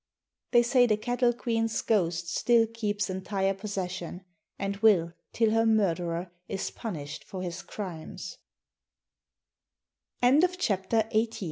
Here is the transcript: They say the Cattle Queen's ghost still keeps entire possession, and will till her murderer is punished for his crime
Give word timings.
They 0.49 0.63
say 0.63 0.87
the 0.87 0.97
Cattle 0.97 1.31
Queen's 1.31 1.79
ghost 1.83 2.27
still 2.27 2.65
keeps 2.65 3.07
entire 3.07 3.53
possession, 3.53 4.25
and 4.57 4.77
will 4.77 5.13
till 5.31 5.51
her 5.51 5.67
murderer 5.67 6.31
is 6.47 6.71
punished 6.71 7.23
for 7.23 7.43
his 7.43 7.61
crime 7.61 8.17